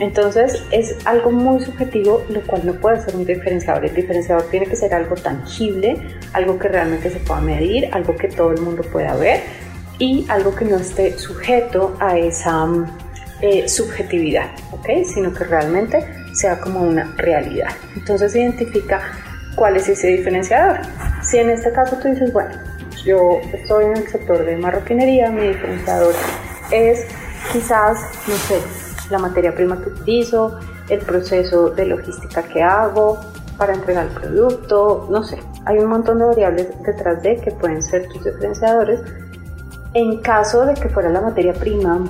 Entonces 0.00 0.62
es 0.70 0.94
algo 1.06 1.30
muy 1.30 1.60
subjetivo, 1.60 2.24
lo 2.28 2.40
cual 2.42 2.64
no 2.64 2.74
puede 2.74 3.00
ser 3.00 3.16
un 3.16 3.24
diferenciador. 3.24 3.84
El 3.86 3.94
diferenciador 3.94 4.44
tiene 4.50 4.66
que 4.66 4.76
ser 4.76 4.94
algo 4.94 5.16
tangible, 5.16 5.96
algo 6.34 6.58
que 6.58 6.68
realmente 6.68 7.10
se 7.10 7.18
pueda 7.20 7.40
medir, 7.40 7.88
algo 7.92 8.14
que 8.14 8.28
todo 8.28 8.52
el 8.52 8.60
mundo 8.60 8.82
pueda 8.82 9.16
ver 9.16 9.40
y 9.98 10.24
algo 10.28 10.54
que 10.54 10.64
no 10.64 10.76
esté 10.76 11.18
sujeto 11.18 11.96
a 11.98 12.16
esa 12.16 12.68
eh, 13.40 13.68
subjetividad, 13.68 14.50
¿ok? 14.72 14.88
Sino 15.04 15.32
que 15.32 15.44
realmente 15.44 16.06
sea 16.34 16.60
como 16.60 16.82
una 16.82 17.14
realidad. 17.16 17.70
Entonces 17.96 18.36
identifica 18.36 19.00
cuál 19.56 19.76
es 19.76 19.88
ese 19.88 20.08
diferenciador. 20.08 20.78
Si 21.22 21.38
en 21.38 21.50
este 21.50 21.72
caso 21.72 21.96
tú 21.96 22.08
dices, 22.08 22.32
bueno, 22.32 22.54
yo 23.08 23.40
estoy 23.54 23.86
en 23.86 23.96
el 23.96 24.06
sector 24.06 24.44
de 24.44 24.58
marroquinería, 24.58 25.30
mi 25.30 25.48
diferenciador 25.48 26.12
es 26.70 27.06
quizás, 27.50 27.98
no 28.28 28.34
sé, 28.34 28.60
la 29.10 29.18
materia 29.18 29.54
prima 29.54 29.80
que 29.80 29.88
utilizo, 29.88 30.58
el 30.90 31.00
proceso 31.00 31.70
de 31.70 31.86
logística 31.86 32.42
que 32.42 32.62
hago 32.62 33.18
para 33.56 33.72
entregar 33.72 34.06
el 34.06 34.12
producto, 34.12 35.08
no 35.10 35.24
sé, 35.24 35.38
hay 35.64 35.78
un 35.78 35.86
montón 35.86 36.18
de 36.18 36.26
variables 36.26 36.68
detrás 36.84 37.22
de 37.22 37.36
que 37.36 37.50
pueden 37.52 37.80
ser 37.80 38.06
tus 38.08 38.22
diferenciadores. 38.24 39.00
En 39.94 40.20
caso 40.20 40.66
de 40.66 40.74
que 40.74 40.90
fuera 40.90 41.08
la 41.08 41.22
materia 41.22 41.54
prima 41.54 42.04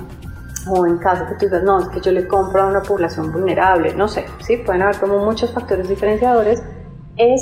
o 0.67 0.85
en 0.85 0.97
caso 0.97 1.25
que 1.27 1.35
tú 1.35 1.45
digas, 1.45 1.63
no, 1.63 1.79
es 1.79 1.87
que 1.87 2.01
yo 2.01 2.11
le 2.11 2.27
compro 2.27 2.63
a 2.63 2.67
una 2.67 2.81
población 2.81 3.31
vulnerable, 3.31 3.93
no 3.95 4.09
sé, 4.09 4.25
sí, 4.45 4.57
pueden 4.57 4.81
haber 4.81 4.97
como 4.97 5.23
muchos 5.23 5.53
factores 5.53 5.87
diferenciadores, 5.87 6.61
es 7.15 7.41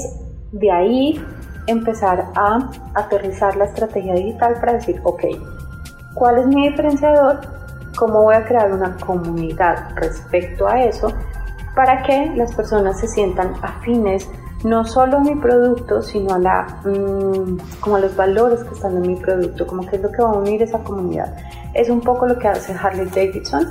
de 0.51 0.71
ahí 0.71 1.25
empezar 1.67 2.31
a 2.35 2.69
aterrizar 2.95 3.55
la 3.55 3.65
estrategia 3.65 4.15
digital 4.15 4.55
para 4.59 4.73
decir, 4.73 4.99
ok, 5.03 5.23
¿cuál 6.13 6.39
es 6.39 6.47
mi 6.47 6.69
diferenciador? 6.69 7.41
¿Cómo 7.97 8.23
voy 8.23 8.35
a 8.35 8.45
crear 8.45 8.71
una 8.71 8.95
comunidad 8.97 9.89
respecto 9.95 10.67
a 10.67 10.83
eso 10.83 11.13
para 11.75 12.01
que 12.03 12.31
las 12.35 12.55
personas 12.55 12.99
se 12.99 13.07
sientan 13.07 13.53
afines 13.61 14.27
no 14.63 14.85
solo 14.85 15.17
a 15.17 15.19
mi 15.19 15.35
producto, 15.35 16.01
sino 16.01 16.33
a, 16.33 16.39
la, 16.39 16.67
mm, 16.83 17.79
como 17.79 17.97
a 17.97 17.99
los 17.99 18.15
valores 18.15 18.63
que 18.63 18.73
están 18.73 18.95
en 18.97 19.01
mi 19.01 19.15
producto, 19.15 19.67
como 19.67 19.85
que 19.85 19.97
es 19.97 20.01
lo 20.01 20.11
que 20.11 20.21
va 20.21 20.31
a 20.31 20.33
unir 20.33 20.61
esa 20.63 20.79
comunidad. 20.79 21.35
Es 21.73 21.89
un 21.89 22.01
poco 22.01 22.25
lo 22.25 22.39
que 22.39 22.47
hace 22.47 22.73
Harley 22.73 23.05
Davidson, 23.05 23.67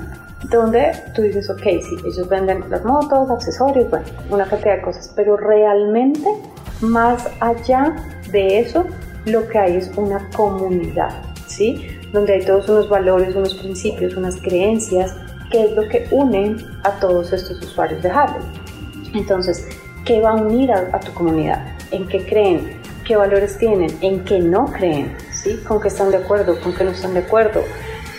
donde 0.51 0.93
tú 1.15 1.23
dices, 1.23 1.51
ok, 1.51 1.63
sí, 1.63 1.97
ellos 2.05 2.29
venden 2.29 2.65
las 2.71 2.85
motos, 2.85 3.31
accesorios, 3.31 3.91
bueno, 3.91 4.07
una 4.31 4.47
cantidad 4.47 4.77
de 4.77 4.83
cosas, 4.83 5.13
pero 5.17 5.37
realmente 5.37 6.29
más 6.81 7.29
allá 7.41 7.97
de 8.31 8.61
eso, 8.61 8.87
lo 9.25 9.49
que 9.49 9.59
hay 9.59 9.77
es 9.77 9.91
una 9.97 10.29
comunidad, 10.31 11.23
¿sí? 11.47 11.89
Donde 12.13 12.35
hay 12.35 12.45
todos 12.45 12.69
unos 12.69 12.89
valores, 12.89 13.35
unos 13.35 13.55
principios, 13.55 14.17
unas 14.17 14.37
creencias, 14.37 15.15
que 15.51 15.65
es 15.65 15.73
lo 15.73 15.89
que 15.89 16.07
une 16.11 16.57
a 16.85 16.91
todos 17.01 17.33
estos 17.33 17.61
usuarios 17.63 18.03
de 18.03 18.11
Harley. 18.11 18.43
Entonces, 19.15 19.67
¿qué 20.05 20.21
va 20.21 20.31
a 20.31 20.35
unir 20.35 20.73
a, 20.73 21.01
tu 21.01 21.13
comunidad? 21.13 21.65
¿En 21.91 22.07
qué 22.09 22.25
creen? 22.25 22.81
¿Qué 23.05 23.17
valores 23.17 23.59
tienen? 23.59 23.91
¿En 24.01 24.25
qué 24.25 24.39
no 24.39 24.67
creen? 24.67 25.17
¿Sí? 25.33 25.61
¿Con 25.67 25.81
qué 25.81 25.89
están 25.89 26.11
de 26.11 26.19
acuerdo? 26.19 26.61
¿Con 26.61 26.75
qué 26.75 26.85
no 26.85 26.91
están 26.91 27.15
de 27.15 27.21
acuerdo? 27.21 27.63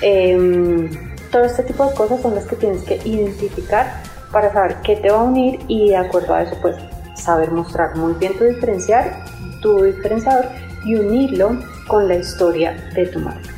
Em, 0.01 0.89
todo 1.31 1.43
este 1.43 1.63
tipo 1.63 1.85
de 1.85 1.95
cosas 1.95 2.21
son 2.21 2.35
las 2.35 2.45
que 2.45 2.55
tienes 2.55 2.83
que 2.83 2.99
identificar 3.03 4.01
para 4.31 4.51
saber 4.53 4.77
qué 4.83 4.95
te 4.95 5.09
va 5.09 5.19
a 5.19 5.23
unir 5.23 5.59
y 5.67 5.89
de 5.89 5.97
acuerdo 5.97 6.33
a 6.33 6.43
eso, 6.43 6.55
pues 6.61 6.75
saber 7.17 7.51
mostrar 7.51 7.95
muy 7.95 8.13
bien 8.13 8.37
tu 8.37 8.45
diferenciar, 8.45 9.23
tu 9.61 9.83
diferenciador 9.83 10.45
y 10.85 10.95
unirlo 10.95 11.57
con 11.87 12.07
la 12.07 12.15
historia 12.15 12.75
de 12.93 13.05
tu 13.07 13.19
marca. 13.19 13.49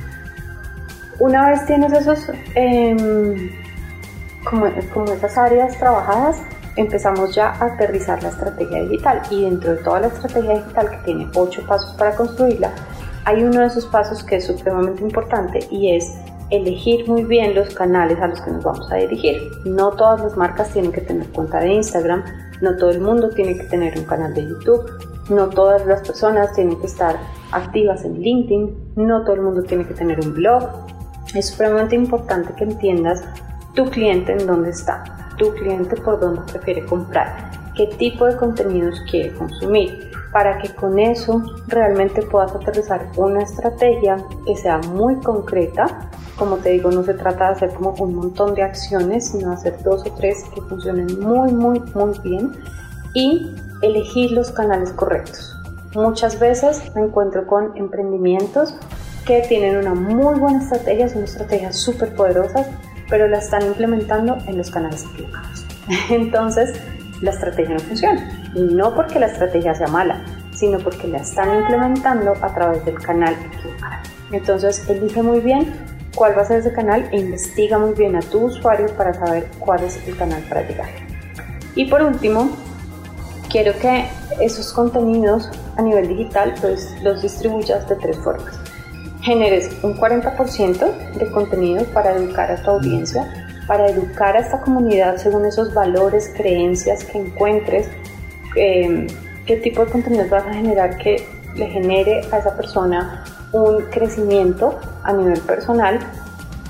Una 1.20 1.50
vez 1.50 1.66
tienes 1.66 1.92
esos, 1.94 2.20
em, 2.56 3.52
como, 4.50 4.68
como 4.94 5.12
esas 5.12 5.38
áreas 5.38 5.78
trabajadas, 5.78 6.42
empezamos 6.76 7.36
ya 7.36 7.50
a 7.50 7.66
aterrizar 7.66 8.24
la 8.24 8.30
estrategia 8.30 8.84
digital 8.84 9.22
y 9.30 9.44
dentro 9.44 9.72
de 9.76 9.84
toda 9.84 10.00
la 10.00 10.08
estrategia 10.08 10.56
digital 10.56 10.90
que 10.90 10.98
tiene 11.06 11.28
ocho 11.36 11.66
pasos 11.68 11.94
para 11.96 12.16
construirla, 12.16 12.72
hay 13.26 13.44
uno 13.44 13.60
de 13.60 13.68
esos 13.68 13.86
pasos 13.86 14.24
que 14.24 14.38
es 14.38 14.46
supremamente 14.46 15.04
importante 15.04 15.60
y 15.70 15.96
es 15.96 16.16
elegir 16.50 17.08
muy 17.08 17.24
bien 17.24 17.56
los 17.56 17.74
canales 17.74 18.20
a 18.20 18.28
los 18.28 18.42
que 18.42 18.52
nos 18.52 18.64
vamos 18.64 18.92
a 18.92 18.96
dirigir. 18.96 19.42
No 19.66 19.92
todas 19.92 20.22
las 20.22 20.38
marcas 20.38 20.72
tienen 20.72 20.92
que 20.92 21.02
tener 21.02 21.28
cuenta 21.28 21.60
de 21.60 21.74
Instagram, 21.74 22.24
no 22.62 22.76
todo 22.78 22.90
el 22.90 23.02
mundo 23.02 23.30
tiene 23.30 23.56
que 23.56 23.64
tener 23.66 23.98
un 23.98 24.06
canal 24.06 24.34
de 24.34 24.44
YouTube, 24.44 24.90
no 25.30 25.48
todas 25.50 25.86
las 25.86 26.02
personas 26.02 26.54
tienen 26.54 26.80
que 26.80 26.88
estar 26.88 27.18
activas 27.52 28.04
en 28.04 28.20
LinkedIn, 28.20 28.94
no 28.96 29.24
todo 29.24 29.36
el 29.36 29.42
mundo 29.42 29.64
tiene 29.64 29.86
que 29.86 29.94
tener 29.94 30.20
un 30.20 30.34
blog. 30.34 30.64
Es 31.36 31.50
supremamente 31.50 31.96
importante 31.96 32.54
que 32.56 32.64
entiendas 32.64 33.24
tu 33.76 33.86
cliente 33.86 34.32
en 34.32 34.48
dónde 34.48 34.72
está, 34.72 35.04
tu 35.38 35.54
cliente 35.54 35.96
por 35.98 36.20
dónde 36.20 36.42
prefiere 36.52 36.86
comprar, 36.86 37.52
qué 37.76 37.88
tipo 37.98 38.26
de 38.26 38.36
contenidos 38.36 39.00
quiere 39.10 39.34
consumir, 39.36 40.09
para 40.32 40.60
que 40.60 40.74
con 40.76 41.00
eso 41.00 41.42
realmente 41.68 42.22
puedas 42.22 42.54
aterrizar 42.56 43.10
una 43.18 43.42
estrategia 43.42 44.18
que 44.46 44.56
sea 44.56 44.78
muy 44.80 45.16
concreta 45.18 46.10
como 46.40 46.56
te 46.56 46.70
digo, 46.70 46.90
no 46.90 47.04
se 47.04 47.14
trata 47.14 47.48
de 47.48 47.52
hacer 47.52 47.74
como 47.74 47.92
un 48.00 48.16
montón 48.16 48.56
de 48.56 48.64
acciones, 48.64 49.28
sino 49.28 49.52
hacer 49.52 49.78
dos 49.84 50.08
o 50.08 50.14
tres 50.16 50.46
que 50.56 50.62
funcionen 50.62 51.20
muy, 51.20 51.52
muy, 51.52 51.82
muy 51.94 52.18
bien 52.24 52.54
y 53.14 53.54
elegir 53.82 54.32
los 54.32 54.50
canales 54.50 54.92
correctos. 54.94 55.54
Muchas 55.94 56.40
veces 56.40 56.96
me 56.96 57.02
encuentro 57.02 57.46
con 57.46 57.76
emprendimientos 57.76 58.74
que 59.26 59.42
tienen 59.50 59.78
una 59.78 59.94
muy 59.94 60.40
buena 60.40 60.60
estrategia, 60.64 61.10
son 61.10 61.24
estrategias 61.24 61.76
súper 61.76 62.16
poderosas, 62.16 62.68
pero 63.10 63.28
la 63.28 63.40
están 63.40 63.66
implementando 63.66 64.38
en 64.48 64.58
los 64.58 64.72
canales 64.72 65.06
equivocados. 65.14 65.66
Entonces, 66.10 66.80
la 67.22 67.32
estrategia 67.32 67.74
no 67.74 67.80
funciona. 67.82 68.39
Y 68.56 68.62
no 68.62 68.96
porque 68.96 69.20
la 69.20 69.28
estrategia 69.28 69.76
sea 69.76 69.88
mala, 69.88 70.24
sino 70.52 70.80
porque 70.80 71.08
la 71.08 71.20
están 71.20 71.62
implementando 71.62 72.34
a 72.42 72.54
través 72.54 72.84
del 72.86 73.00
canal 73.00 73.36
equivocado. 73.54 74.02
Entonces, 74.32 74.88
elige 74.90 75.22
muy 75.22 75.40
bien 75.40 75.74
cuál 76.16 76.38
va 76.38 76.42
a 76.42 76.46
ser 76.46 76.60
ese 76.60 76.74
canal 76.74 77.08
e 77.12 77.20
investiga 77.20 77.80
muy 77.80 77.94
bien 77.94 78.16
a 78.16 78.20
tu 78.20 78.46
usuario 78.46 78.88
para 78.98 79.14
saber 79.14 79.48
cuál 79.60 79.84
es 79.84 80.06
el 80.08 80.18
canal 80.18 80.44
para 80.50 80.68
llegar. 80.68 80.90
Y 81.76 81.86
por 81.86 82.02
último, 82.02 82.50
quiero 83.50 83.74
que 83.80 84.06
esos 84.40 84.74
contenidos 84.74 85.50
a 85.78 85.82
nivel 85.82 86.08
digital 86.08 86.54
pues, 86.62 86.96
los 87.04 87.22
distribuyas 87.22 87.88
de 87.88 87.96
tres 87.96 88.18
formas. 88.18 88.60
Generes 89.22 89.72
un 89.84 89.96
40% 89.96 91.14
de 91.14 91.32
contenido 91.32 91.84
para 91.86 92.16
educar 92.16 92.52
a 92.52 92.62
tu 92.62 92.72
audiencia, 92.72 93.48
para 93.68 93.88
educar 93.88 94.36
a 94.36 94.40
esta 94.40 94.62
comunidad 94.62 95.18
según 95.18 95.46
esos 95.46 95.74
valores, 95.74 96.32
creencias 96.36 97.04
que 97.04 97.18
encuentres, 97.18 97.88
eh, 98.56 99.08
qué 99.46 99.58
tipo 99.58 99.86
de 99.86 99.92
contenido 99.92 100.26
vas 100.30 100.46
a 100.46 100.54
generar 100.54 100.98
que 100.98 101.26
le 101.56 101.68
genere 101.68 102.22
a 102.32 102.38
esa 102.38 102.56
persona 102.56 103.24
un 103.52 103.82
crecimiento 103.90 104.78
a 105.04 105.14
nivel 105.14 105.40
personal 105.42 106.00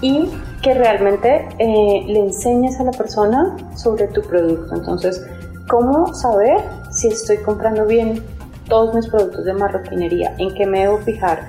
y 0.02 0.32
que 0.62 0.74
realmente 0.74 1.48
eh, 1.58 2.04
le 2.08 2.20
enseñes 2.20 2.80
a 2.80 2.84
la 2.84 2.92
persona 2.92 3.56
sobre 3.76 4.08
tu 4.08 4.22
producto. 4.22 4.76
Entonces, 4.76 5.26
¿cómo 5.68 6.14
saber 6.14 6.62
si 6.92 7.10
estoy 7.10 7.38
comprando 7.38 7.86
bien 7.86 8.24
todos 8.68 8.94
mis 8.94 9.08
productos 9.08 9.46
de 9.46 9.54
marroquinería? 9.54 10.36
¿En 10.38 10.54
qué 10.54 10.66
me 10.66 10.82
debo 10.82 10.98
fijar? 11.00 11.40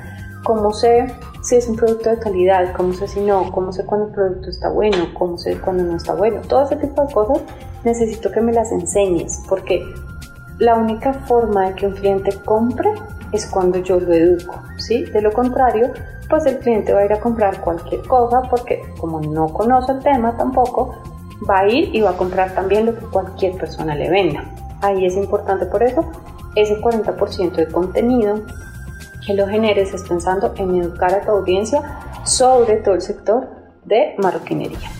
¿Cómo 0.45 0.73
sé 0.73 1.07
si 1.43 1.57
es 1.57 1.69
un 1.69 1.77
producto 1.77 2.11
de 2.11 2.19
calidad? 2.19 2.73
¿Cómo 2.77 2.93
sé 2.93 3.09
si 3.09 3.21
no? 3.21 3.51
¿Cómo 3.53 3.73
sé 3.73 3.85
cuando 3.85 4.07
el 4.09 4.13
producto 4.13 4.51
está 4.51 4.71
bueno? 4.71 4.97
¿Cómo 5.15 5.39
sé 5.39 5.59
cuando 5.59 5.85
no 5.85 5.97
está 5.97 6.15
bueno? 6.15 6.41
Todo 6.49 6.63
ese 6.63 6.77
tipo 6.77 7.07
de 7.07 7.13
cosas 7.13 7.41
necesito 7.85 8.31
que 8.31 8.41
me 8.41 8.53
las 8.53 8.73
enseñes 8.73 9.43
porque 9.49 9.85
la 10.61 10.76
única 10.76 11.12
forma 11.12 11.69
de 11.69 11.75
que 11.75 11.87
un 11.87 11.95
cliente 11.95 12.38
compre 12.45 12.93
es 13.33 13.47
cuando 13.47 13.79
yo 13.79 13.99
lo 13.99 14.12
educo, 14.12 14.62
¿sí? 14.76 15.05
De 15.05 15.23
lo 15.23 15.33
contrario, 15.33 15.90
pues 16.29 16.45
el 16.47 16.59
cliente 16.59 16.93
va 16.93 17.00
a 17.00 17.05
ir 17.07 17.12
a 17.12 17.21
comprar 17.21 17.61
cualquier 17.61 18.02
cosa 18.02 18.43
porque 18.49 18.83
como 18.99 19.21
no 19.21 19.49
conoce 19.49 19.93
el 19.93 20.00
tema 20.00 20.37
tampoco, 20.37 20.95
va 21.49 21.61
a 21.61 21.69
ir 21.69 21.95
y 21.95 22.02
va 22.02 22.11
a 22.11 22.17
comprar 22.17 22.55
también 22.55 22.87
lo 22.87 22.95
que 22.95 23.07
cualquier 23.07 23.57
persona 23.57 23.95
le 23.95 24.11
venda. 24.11 24.45
Ahí 24.83 25.07
es 25.07 25.17
importante 25.17 25.67
por 25.67 25.83
eso 25.83 26.05
ese 26.55 26.79
40% 26.81 27.52
de 27.52 27.67
contenido 27.69 28.43
que 29.26 29.35
lo 29.35 29.47
generes 29.47 29.95
es 29.95 30.02
pensando 30.02 30.52
en 30.57 30.76
educar 30.76 31.14
a 31.14 31.21
tu 31.23 31.31
audiencia 31.31 31.83
sobre 32.25 32.76
todo 32.76 32.97
el 32.97 33.02
sector 33.02 33.49
de 33.85 34.14
marroquinería. 34.19 34.90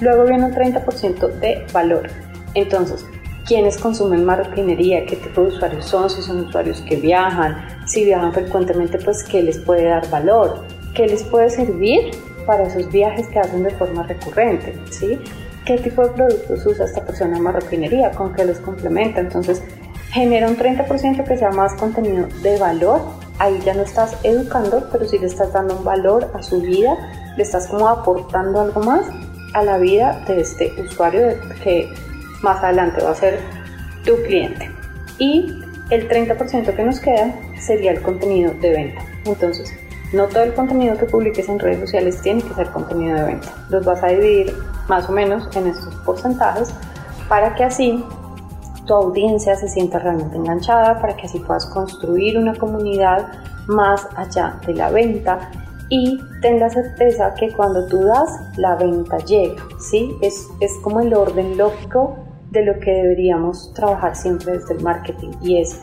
Luego 0.00 0.24
viene 0.24 0.44
un 0.44 0.52
30% 0.52 1.38
de 1.40 1.66
valor. 1.72 2.08
Entonces, 2.54 3.04
quiénes 3.46 3.76
consumen 3.78 4.24
marroquinería, 4.24 5.04
qué 5.06 5.16
tipo 5.16 5.42
de 5.42 5.48
usuarios 5.48 5.84
son, 5.84 6.08
si 6.08 6.22
son 6.22 6.46
usuarios 6.46 6.80
que 6.82 6.96
viajan, 6.96 7.56
si 7.86 8.04
viajan 8.04 8.32
frecuentemente, 8.32 8.98
pues 8.98 9.22
qué 9.24 9.42
les 9.42 9.58
puede 9.58 9.84
dar 9.84 10.08
valor, 10.10 10.64
qué 10.94 11.06
les 11.06 11.22
puede 11.24 11.50
servir 11.50 12.10
para 12.46 12.64
esos 12.64 12.90
viajes 12.90 13.26
que 13.28 13.38
hacen 13.38 13.62
de 13.62 13.70
forma 13.70 14.02
recurrente, 14.04 14.78
¿sí? 14.90 15.18
¿Qué 15.64 15.78
tipo 15.78 16.02
de 16.02 16.10
productos 16.10 16.66
usa 16.66 16.84
esta 16.84 17.04
persona 17.04 17.36
en 17.36 17.42
marroquinería? 17.42 18.10
¿Con 18.10 18.34
qué 18.34 18.44
los 18.44 18.58
complementa? 18.58 19.20
Entonces, 19.20 19.62
genera 20.12 20.46
un 20.46 20.56
30% 20.56 21.24
que 21.24 21.38
sea 21.38 21.50
más 21.50 21.74
contenido 21.74 22.28
de 22.42 22.58
valor. 22.58 23.00
Ahí 23.38 23.58
ya 23.64 23.74
no 23.74 23.82
estás 23.82 24.14
educando, 24.22 24.86
pero 24.92 25.06
sí 25.06 25.18
le 25.18 25.26
estás 25.26 25.52
dando 25.54 25.78
un 25.78 25.84
valor 25.84 26.30
a 26.34 26.42
su 26.42 26.60
vida, 26.60 26.96
le 27.36 27.42
estás 27.42 27.66
como 27.66 27.88
aportando 27.88 28.60
algo 28.60 28.80
más 28.82 29.06
a 29.54 29.62
la 29.62 29.78
vida 29.78 30.22
de 30.28 30.40
este 30.40 30.72
usuario 30.82 31.28
que 31.62 31.90
más 32.44 32.62
adelante 32.62 33.02
va 33.02 33.10
a 33.10 33.14
ser 33.14 33.40
tu 34.04 34.14
cliente. 34.22 34.70
Y 35.18 35.62
el 35.90 36.08
30% 36.08 36.76
que 36.76 36.84
nos 36.84 37.00
queda 37.00 37.34
sería 37.58 37.92
el 37.92 38.02
contenido 38.02 38.52
de 38.60 38.70
venta. 38.70 39.02
Entonces, 39.24 39.72
no 40.12 40.26
todo 40.28 40.44
el 40.44 40.54
contenido 40.54 40.96
que 40.96 41.06
publiques 41.06 41.48
en 41.48 41.58
redes 41.58 41.80
sociales 41.80 42.20
tiene 42.22 42.42
que 42.42 42.54
ser 42.54 42.68
contenido 42.68 43.16
de 43.16 43.24
venta. 43.24 43.52
Los 43.70 43.84
vas 43.84 44.02
a 44.02 44.08
dividir 44.08 44.54
más 44.88 45.08
o 45.08 45.12
menos 45.12 45.48
en 45.56 45.66
estos 45.66 45.94
porcentajes 46.06 46.72
para 47.28 47.54
que 47.54 47.64
así 47.64 48.04
tu 48.86 48.94
audiencia 48.94 49.56
se 49.56 49.68
sienta 49.68 49.98
realmente 49.98 50.36
enganchada, 50.36 51.00
para 51.00 51.16
que 51.16 51.26
así 51.26 51.38
puedas 51.40 51.66
construir 51.66 52.38
una 52.38 52.54
comunidad 52.54 53.32
más 53.66 54.06
allá 54.14 54.60
de 54.66 54.74
la 54.74 54.90
venta 54.90 55.50
y 55.88 56.20
ten 56.42 56.60
la 56.60 56.68
certeza 56.68 57.34
que 57.34 57.50
cuando 57.52 57.86
tú 57.86 58.02
das, 58.04 58.28
la 58.56 58.74
venta 58.76 59.18
llega, 59.18 59.62
¿sí? 59.78 60.16
Es, 60.20 60.48
es 60.60 60.72
como 60.82 61.00
el 61.00 61.14
orden 61.14 61.56
lógico 61.56 62.16
de 62.54 62.64
lo 62.64 62.78
que 62.78 62.90
deberíamos 62.90 63.72
trabajar 63.74 64.16
siempre 64.16 64.52
desde 64.52 64.74
el 64.74 64.82
marketing 64.82 65.32
y 65.42 65.60
es 65.60 65.80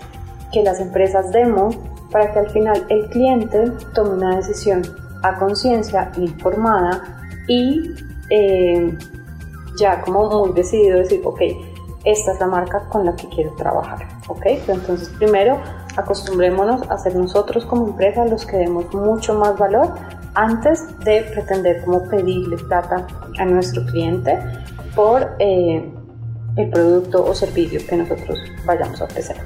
que 0.51 0.63
las 0.63 0.79
empresas 0.79 1.31
demos 1.31 1.77
para 2.11 2.33
que 2.33 2.39
al 2.39 2.49
final 2.49 2.85
el 2.89 3.07
cliente 3.09 3.71
tome 3.93 4.11
una 4.11 4.37
decisión 4.37 4.81
a 5.23 5.37
conciencia, 5.37 6.11
informada 6.17 7.21
y 7.47 7.93
eh, 8.29 8.97
ya 9.77 10.01
como 10.01 10.45
muy 10.45 10.53
decidido 10.53 10.99
decir, 10.99 11.21
ok, 11.23 11.41
esta 12.05 12.31
es 12.31 12.39
la 12.39 12.47
marca 12.47 12.87
con 12.89 13.05
la 13.05 13.15
que 13.15 13.27
quiero 13.29 13.53
trabajar, 13.55 14.07
¿ok? 14.27 14.45
entonces 14.67 15.09
primero 15.19 15.59
acostumbrémonos 15.95 16.89
a 16.89 16.97
ser 16.97 17.15
nosotros 17.15 17.65
como 17.65 17.87
empresa 17.89 18.25
los 18.25 18.45
que 18.45 18.57
demos 18.57 18.91
mucho 18.93 19.35
más 19.35 19.57
valor 19.57 19.93
antes 20.33 20.97
de 20.99 21.23
pretender 21.33 21.83
como 21.83 22.07
pedirle 22.07 22.57
plata 22.57 23.05
a 23.37 23.45
nuestro 23.45 23.85
cliente 23.85 24.39
por 24.95 25.35
eh, 25.39 25.93
el 26.57 26.69
producto 26.69 27.23
o 27.25 27.33
servicio 27.33 27.79
que 27.87 27.97
nosotros 27.97 28.39
vayamos 28.65 29.01
a 29.01 29.05
ofrecer. 29.05 29.37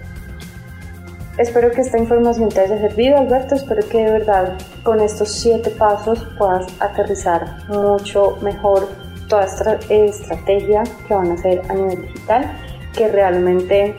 Espero 1.38 1.70
que 1.72 1.82
esta 1.82 1.98
información 1.98 2.48
te 2.48 2.62
haya 2.62 2.78
servido, 2.78 3.18
Alberto. 3.18 3.56
Espero 3.56 3.86
que 3.90 4.06
de 4.06 4.12
verdad 4.12 4.58
con 4.84 5.02
estos 5.02 5.32
siete 5.32 5.70
pasos 5.70 6.26
puedas 6.38 6.66
aterrizar 6.80 7.68
mucho 7.68 8.38
mejor 8.42 8.88
toda 9.28 9.44
esta 9.44 9.74
estrategia 9.90 10.84
que 11.08 11.14
van 11.14 11.32
a 11.32 11.34
hacer 11.34 11.62
a 11.68 11.74
nivel 11.74 12.02
digital, 12.04 12.58
que 12.94 13.08
realmente 13.10 13.96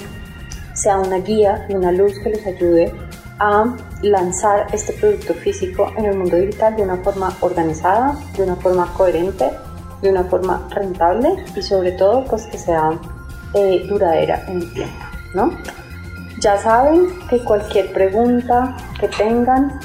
sea 0.72 0.98
una 0.98 1.18
guía 1.18 1.66
y 1.68 1.74
una 1.74 1.92
luz 1.92 2.18
que 2.20 2.30
les 2.30 2.46
ayude 2.46 2.92
a 3.38 3.76
lanzar 4.02 4.66
este 4.72 4.94
producto 4.94 5.34
físico 5.34 5.92
en 5.96 6.06
el 6.06 6.16
mundo 6.16 6.36
digital 6.36 6.76
de 6.76 6.82
una 6.82 6.96
forma 6.96 7.36
organizada, 7.40 8.16
de 8.36 8.44
una 8.44 8.56
forma 8.56 8.92
coherente, 8.94 9.50
de 10.02 10.10
una 10.10 10.24
forma 10.24 10.66
rentable 10.70 11.44
y 11.54 11.62
sobre 11.62 11.92
todo 11.92 12.24
pues 12.24 12.46
que 12.46 12.58
sea 12.58 12.90
eh, 13.54 13.86
duradera 13.88 14.42
en 14.48 14.58
el 14.58 14.72
tiempo, 14.72 15.04
¿no? 15.34 15.50
Ya 16.40 16.58
saben 16.58 17.08
que 17.30 17.42
cualquier 17.42 17.92
pregunta 17.92 18.76
que 19.00 19.08
tengan 19.08 19.80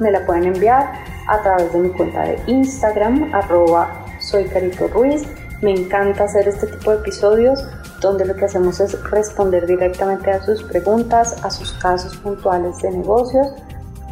me 0.00 0.10
la 0.10 0.24
pueden 0.26 0.44
enviar 0.44 0.92
a 1.28 1.40
través 1.42 1.72
de 1.72 1.78
mi 1.78 1.90
cuenta 1.90 2.22
de 2.22 2.38
Instagram, 2.46 3.30
arroba 3.32 4.04
soy 4.20 4.44
Carito 4.44 4.88
Ruiz. 4.88 5.22
Me 5.62 5.72
encanta 5.72 6.24
hacer 6.24 6.46
este 6.48 6.66
tipo 6.66 6.90
de 6.90 6.98
episodios 6.98 7.66
donde 8.00 8.26
lo 8.26 8.34
que 8.34 8.44
hacemos 8.44 8.80
es 8.80 9.02
responder 9.10 9.66
directamente 9.66 10.30
a 10.30 10.42
sus 10.42 10.62
preguntas, 10.64 11.42
a 11.42 11.50
sus 11.50 11.72
casos 11.74 12.16
puntuales 12.18 12.76
de 12.82 12.90
negocios, 12.90 13.46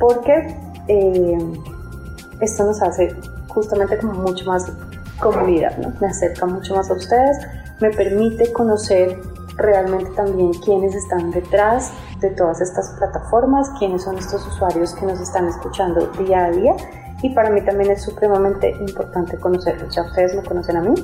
porque 0.00 0.56
eh, 0.88 1.38
esto 2.40 2.64
nos 2.64 2.80
hace 2.80 3.14
justamente 3.48 3.98
como 3.98 4.14
mucho 4.14 4.46
más 4.46 4.72
comunidad, 5.22 5.76
¿no? 5.78 5.92
me 6.00 6.08
acerca 6.08 6.44
mucho 6.46 6.74
más 6.76 6.90
a 6.90 6.94
ustedes, 6.94 7.38
me 7.80 7.90
permite 7.90 8.52
conocer 8.52 9.18
realmente 9.56 10.10
también 10.12 10.52
quiénes 10.54 10.94
están 10.94 11.30
detrás 11.30 11.92
de 12.20 12.30
todas 12.30 12.60
estas 12.60 12.90
plataformas, 12.98 13.70
quiénes 13.78 14.02
son 14.02 14.18
estos 14.18 14.46
usuarios 14.46 14.94
que 14.94 15.06
nos 15.06 15.20
están 15.20 15.46
escuchando 15.48 16.06
día 16.18 16.46
a 16.46 16.50
día 16.50 16.74
y 17.22 17.30
para 17.30 17.50
mí 17.50 17.60
también 17.62 17.90
es 17.90 18.02
supremamente 18.02 18.70
importante 18.80 19.38
conocerlos. 19.38 19.94
Ya 19.94 20.02
ustedes 20.02 20.34
me 20.34 20.42
conocen 20.42 20.76
a 20.76 20.80
mí, 20.80 20.94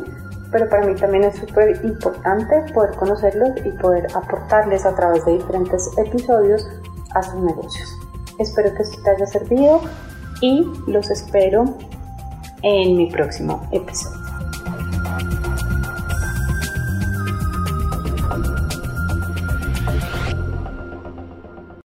pero 0.50 0.68
para 0.68 0.86
mí 0.86 0.94
también 0.96 1.24
es 1.24 1.36
súper 1.36 1.84
importante 1.84 2.64
poder 2.74 2.94
conocerlos 2.96 3.50
y 3.64 3.70
poder 3.70 4.06
aportarles 4.14 4.84
a 4.84 4.94
través 4.94 5.24
de 5.24 5.32
diferentes 5.32 5.90
episodios 5.96 6.68
a 7.14 7.22
sus 7.22 7.40
negocios. 7.40 7.96
Espero 8.38 8.74
que 8.74 8.82
esto 8.82 8.98
te 9.02 9.10
haya 9.10 9.26
servido 9.26 9.80
y 10.40 10.64
los 10.86 11.10
espero 11.10 11.64
en 12.62 12.96
mi 12.96 13.06
próximo 13.06 13.68
episodio. 13.72 14.17